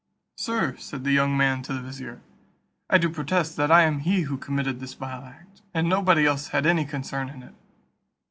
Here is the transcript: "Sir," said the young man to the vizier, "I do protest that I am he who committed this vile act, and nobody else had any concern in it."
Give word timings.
"Sir," 0.35 0.75
said 0.77 1.03
the 1.03 1.11
young 1.11 1.37
man 1.37 1.61
to 1.61 1.73
the 1.73 1.79
vizier, 1.79 2.21
"I 2.89 2.97
do 2.97 3.07
protest 3.07 3.55
that 3.57 3.69
I 3.71 3.83
am 3.83 3.99
he 3.99 4.21
who 4.21 4.35
committed 4.35 4.79
this 4.79 4.95
vile 4.95 5.23
act, 5.25 5.61
and 5.75 5.87
nobody 5.87 6.25
else 6.25 6.47
had 6.47 6.65
any 6.65 6.85
concern 6.85 7.29
in 7.29 7.43
it." 7.43 7.53